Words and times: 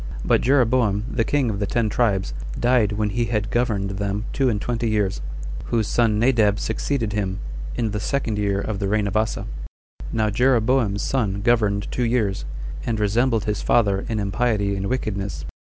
But 0.25 0.41
Jeroboam, 0.41 1.03
the 1.11 1.23
king 1.23 1.51
of 1.51 1.59
the 1.59 1.67
ten 1.67 1.87
tribes, 1.87 2.33
died 2.59 2.93
when 2.93 3.11
he 3.11 3.25
had 3.25 3.51
governed 3.51 3.91
them 3.91 4.25
two 4.33 4.49
and 4.49 4.59
twenty 4.59 4.89
years; 4.89 5.21
whose 5.65 5.87
son 5.87 6.17
Nadab 6.17 6.59
succeeded 6.59 7.13
him, 7.13 7.37
in 7.75 7.91
the 7.91 7.99
second 7.99 8.39
year 8.39 8.59
of 8.59 8.79
the 8.79 8.87
reign 8.87 9.05
of 9.05 9.15
Asa. 9.15 9.45
Now 10.11 10.31
Jeroboam's 10.31 11.03
son 11.03 11.41
governed 11.41 11.87
two 11.91 12.01
years, 12.01 12.45
and 12.83 12.99
resembled 12.99 13.45
his 13.45 13.61
father 13.61 14.03
in 14.09 14.17
impiety 14.17 14.75
and 14.75 14.87
wickedness. 14.87 15.45